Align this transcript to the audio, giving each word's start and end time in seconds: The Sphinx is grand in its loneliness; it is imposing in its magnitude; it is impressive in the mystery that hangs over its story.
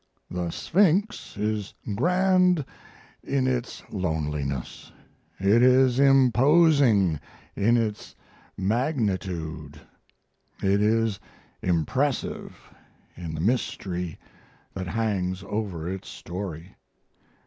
The 0.31 0.49
Sphinx 0.49 1.37
is 1.37 1.75
grand 1.95 2.65
in 3.23 3.45
its 3.45 3.83
loneliness; 3.91 4.91
it 5.39 5.61
is 5.61 5.99
imposing 5.99 7.19
in 7.55 7.77
its 7.77 8.15
magnitude; 8.57 9.79
it 10.59 10.81
is 10.81 11.19
impressive 11.61 12.57
in 13.15 13.35
the 13.35 13.41
mystery 13.41 14.17
that 14.73 14.87
hangs 14.87 15.43
over 15.43 15.87
its 15.87 16.09
story. 16.09 16.75